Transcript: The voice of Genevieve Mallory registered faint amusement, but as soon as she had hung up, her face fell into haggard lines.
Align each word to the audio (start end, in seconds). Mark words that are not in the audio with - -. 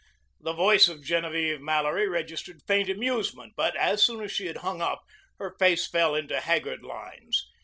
The 0.39 0.53
voice 0.53 0.87
of 0.87 1.03
Genevieve 1.03 1.61
Mallory 1.61 2.07
registered 2.07 2.63
faint 2.65 2.89
amusement, 2.89 3.53
but 3.55 3.75
as 3.75 4.01
soon 4.03 4.23
as 4.23 4.31
she 4.31 4.47
had 4.47 4.57
hung 4.65 4.81
up, 4.81 5.03
her 5.37 5.55
face 5.59 5.85
fell 5.87 6.15
into 6.15 6.39
haggard 6.39 6.81
lines. 6.81 7.47